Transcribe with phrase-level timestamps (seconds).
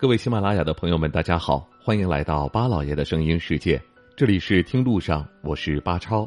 [0.00, 3.78] 各位喜马拉雅的朋友们，大家好，欢迎来到巴老爷的声音世界。
[4.16, 6.26] 这里是听路上，我是巴超。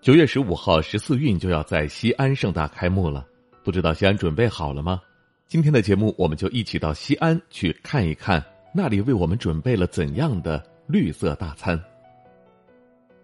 [0.00, 3.24] 九月十五号，十四运就要在西安盛大开幕了，
[3.62, 5.00] 不知道西安准备好了吗？
[5.46, 8.44] 今天的节目，我们就一起到西安去看一看，
[8.74, 11.80] 那里为我们准备了怎样的绿色大餐。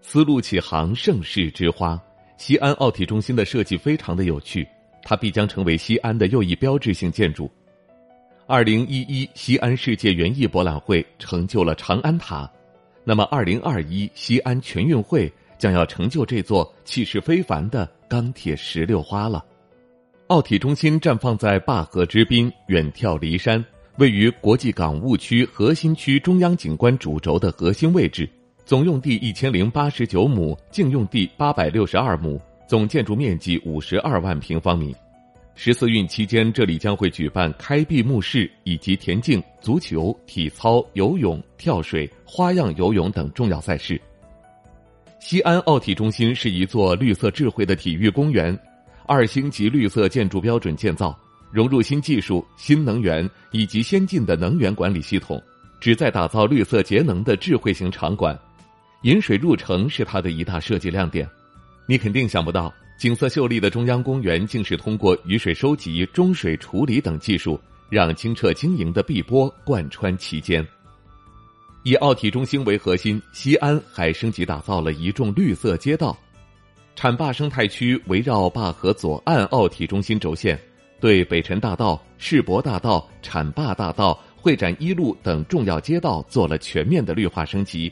[0.01, 2.01] 丝路启航，盛世之花，
[2.37, 4.65] 西安奥体中心的设计非常的有趣，
[5.03, 7.51] 它必将成为西安的又一标志性建筑。
[8.53, 12.47] 二零一一西安世界园艺博览会成就了长安塔，
[13.03, 19.43] 那么二零二一西安全运会将要成就这座气势非凡的钢铁石榴花了。
[20.27, 23.65] 奥体中心绽放在灞河之滨，远眺骊山，
[23.97, 28.29] 位于国际港务区核心区中央景观主轴的核心位置，
[28.67, 32.39] 总用地一千零八十九亩，净用地八百六十二亩，
[32.69, 34.95] 总建筑面积五十二万平方米。
[35.55, 44.01] 十四运期间，这里将会举办开闭幕式以及田径、足球、体操、游泳、跳水、花样游泳等重要赛事。
[45.21, 48.59] 西安奥体中心是一座绿色智慧的体育公园，
[49.07, 51.17] 二星级绿色建筑标准建造，
[51.53, 55.41] 融入新技术、新能源以及先进的能源管理系统，
[55.81, 58.37] 旨在打造绿色节能的智慧型场馆。
[59.03, 61.29] 引水入城是它的一大设计亮点，
[61.87, 62.73] 你肯定想不到。
[62.99, 67.59] 景色秀丽的中央公园，竟是通过雨水收集、中水处理等技术，
[67.91, 70.65] 让清澈晶莹的碧波贯穿其间。
[71.83, 76.17] 以奥体中心为核心，西安还升级打造了一众绿色街道。
[76.95, 80.57] 浐灞生态区围绕灞河左岸奥体中心轴线，
[81.01, 87.91] 对北辰大道、世博大道、浐灞大道、会展一路等重要街道做了全面的绿化升级。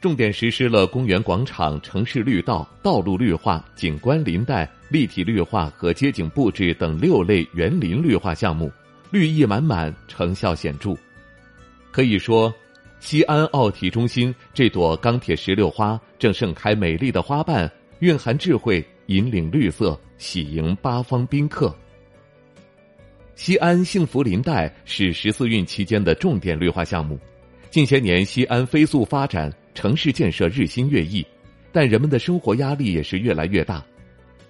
[0.00, 8.72] 重点实施了公园广场、城市绿道、道路绿化、景观林带、立体绿化和街景布置等六类园林绿化项目，
[9.10, 10.96] 绿意满满，成效显著。
[11.90, 12.52] 可以说，
[12.98, 21.76] 西安奥体中心这朵钢铁石榴花正盛开美丽的花瓣，蕴含智慧，引领绿色，喜迎八方宾客。
[23.34, 27.18] 西安幸福林带是十四运期间的重点绿化项目。
[27.68, 29.52] 近些年，西安飞速发展。
[29.80, 31.26] 城市建设日新月异，
[31.72, 33.82] 但人们的生活压力也是越来越大。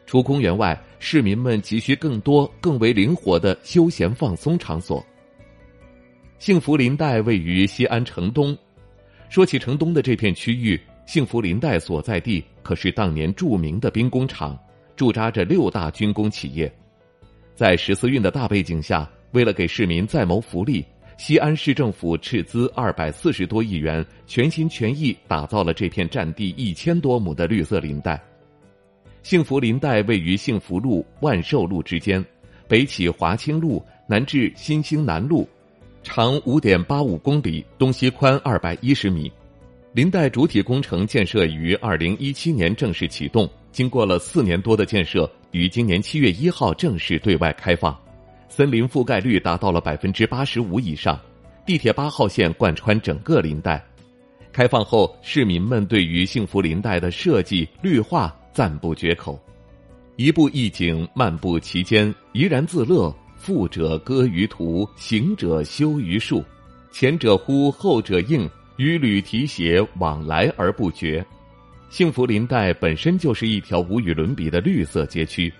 [0.05, 5.07] 除公园外，市民们急需更多、更为灵活的休闲放松场所。
[6.41, 8.59] 幸福林带位于西安城东。
[9.29, 10.77] 说起城东的这片区域，
[11.07, 14.59] 幸福林带所在地可是当年著名的兵工厂，
[14.97, 16.69] 驻扎着六大军工企业。
[17.55, 20.85] 在十四运的大背景下，为了给市民再谋福利。
[21.21, 28.19] 西安市政府斥资二百四十多亿元，全心全意打造了这片占地一千多亩的绿色林带。
[29.23, 32.25] 幸福林带位于幸福路、万寿路之间，
[32.67, 35.47] 北起华清路，南至新兴南路，
[36.03, 39.31] 长五点八五公里，东西宽二百一十米。
[39.93, 47.95] 林带主体工程建设于二零一七年正式启动，经过了四年多的建设，于今年七月一号正式对外开放。
[48.51, 51.19] 森林覆盖率达到了百分之八十五以上，
[51.65, 53.83] 地铁八号线贯穿整个林带。
[54.53, 59.41] 开放后，市民们对于幸福林带的设计绿化赞不绝口。
[60.17, 63.15] 一步一景，漫步其间，怡然自乐。
[63.37, 66.45] 富者歌于途，行者修于树。
[66.91, 71.25] 前者呼，后者应，与履提携，往来而不绝。
[71.89, 75.51] 幸福林带本身就是一条无与伦比的绿色街区。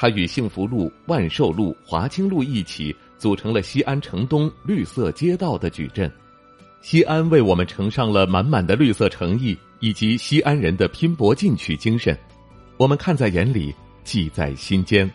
[0.00, 6.08] 它与幸福路、万寿路、华清路一起组成了西安城东绿色街道的矩阵。
[6.80, 12.16] 西安为我们呈上了满满的绿色诚意以及西安人的拼搏进取精神，
[12.76, 15.10] 我们看在眼里，记在心间。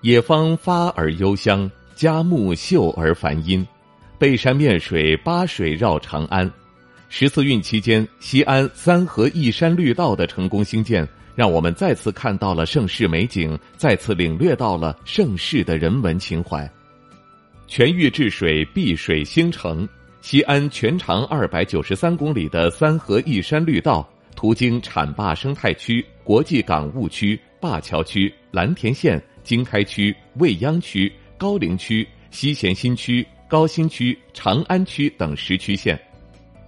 [0.00, 3.64] 野芳发而幽香，佳木秀而繁阴，
[4.18, 6.50] 背山面水，八水绕长安。
[7.08, 11.08] 十四运期间，西安三河一山绿道的成功兴建。
[11.36, 16.68] 让我们再次看到了盛世美景，再次领略到了盛世的人文情怀。
[17.68, 19.86] 全域治水，碧水兴城。
[20.22, 36.00] 西安全长二百九十三公里的三河一山绿道，途经浐灞生态区、国际港务区、灞桥区、蓝田县、经开区、未央区、高陵区、西咸新区、高新区、长安区等十区县。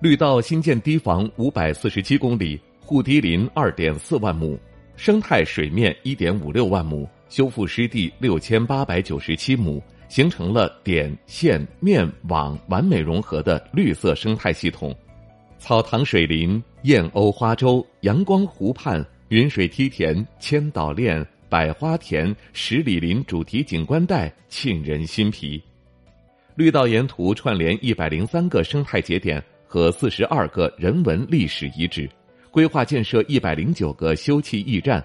[0.00, 2.61] 绿道新建堤防五百四十七公里。
[2.88, 4.58] 护堤林二点四万亩，
[4.96, 14.96] 生态水面一点五六万亩，修复湿地六千八百九十七亩，形成了点线面网完美融合的绿色生态系统。
[15.58, 25.62] 草塘水林、燕鸥花洲、阳光湖畔、云水梯田、千岛链、百花田、十里林主题景观带沁人心脾。
[26.55, 32.08] 绿道沿途串联一百零三个生态节点和四十二个人文历史遗址，
[32.50, 35.05] 规划建设一百零九个休憩驿站，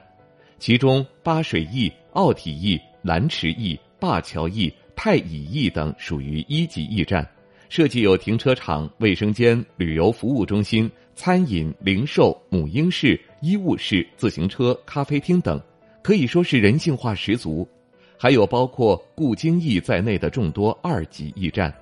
[0.59, 7.27] 其中八水驿、奥体驿、蓝池驿、灞桥驿、太乙驿等属于一级驿站。
[7.69, 15.59] 设计有停车场、卫生间、旅游服务中心、餐饮、零售、母婴室、医务室、自行车、咖啡厅等，
[16.03, 17.67] 可以说是人性化十足。
[18.15, 21.73] 还有包括顾京驿在内的众多二级驿站。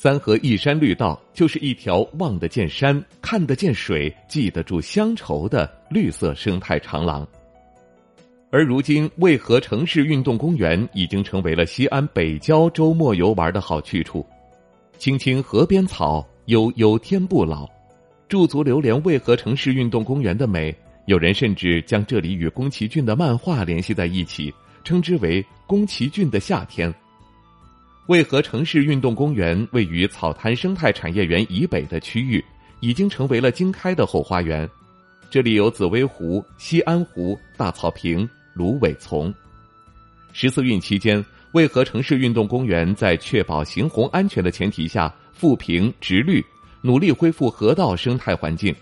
[0.00, 7.26] 三河一山绿道就是一条望得见山、看得见水、记得住乡愁的绿色生态长廊。
[8.48, 14.24] 而如今，渭河城市运动公园已经成为了西安北郊周末游玩的好去处。
[14.98, 17.68] 青青河边草，悠悠天不老，
[18.28, 20.72] 驻足流连渭河城市运动公园的美。
[21.06, 24.54] 有人甚至将这里与宫崎骏的漫画联系在一起，
[24.84, 26.94] 称之为“宫崎骏的夏天”。
[28.08, 32.42] 渭河城市运动公园位于草滩生态产业园以北的区域，
[32.80, 34.66] 已经成为了经开的后花园。
[35.28, 39.32] 这里有紫薇湖、西安湖、大草坪、芦苇丛。
[40.32, 41.24] 十四运期间。
[41.52, 46.44] 渭河城市运动公园在确保行洪安全的前提下，复平植绿，
[46.82, 48.74] 努力恢复河道生态环境。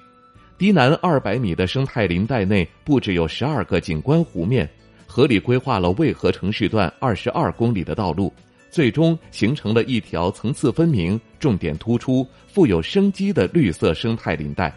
[0.59, 4.69] 堤南二百米的生态林带内布置有十二个景观湖面，
[5.07, 8.33] 合理规划了渭河城市段二十二公里的道路，
[8.77, 14.71] 最终形成了一条层次分明、重点突出、富有生机的绿色生态林带。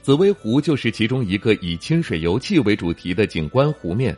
[0.00, 4.16] 紫薇湖就是其中一个以清水油气为主题的景观湖面。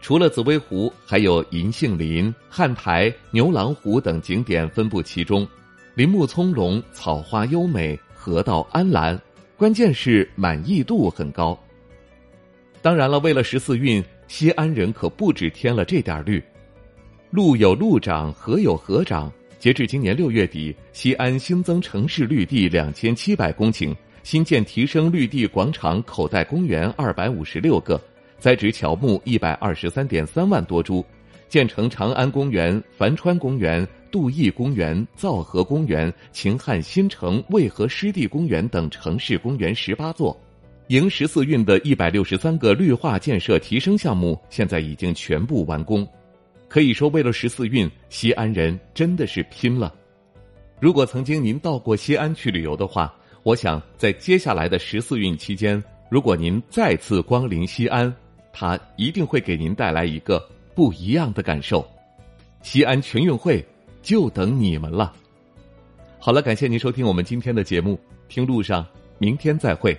[0.00, 5.46] 除了紫薇湖，还有银杏林、汉台、牛郎湖等景点分布其中，
[5.94, 9.16] 林木葱茏，草花优美，河道安澜，
[9.56, 11.56] 关键是满意度很高。
[12.82, 16.42] 当然了，为了十四运，西安人可不止添了这点绿，
[17.30, 19.30] 路有路长，河有河长。
[19.58, 28.00] 截至今年六月底，西安新增城市绿地两千七百公顷，新建提升绿地广场、口袋公园二百五十六个。
[28.38, 31.04] 栽植乔木一百二十三点三万多株，
[31.48, 40.34] 建成长安公园、樊川公园、杜邑公园、皂河公园、秦汉新城渭河湿地公园等城市公园十八座。
[40.86, 46.08] 迎十四运的一百六十三个绿化建设提升项目，现在已经全部完工。
[46.68, 49.94] 可以说，为了十四运，西安人真的是拼了。
[50.80, 53.12] 如果曾经您到过西安去旅游的话，
[53.42, 58.14] 我想在接下来的十四运期间，如果您再次光临西安，
[58.52, 61.88] 它一定会给您带来一个不一样的感受，
[62.62, 63.64] 西安全运会
[64.02, 65.12] 就等你们了。
[66.18, 67.98] 好了，感谢您收听我们今天的节目，
[68.28, 68.86] 听路上，
[69.18, 69.98] 明天再会。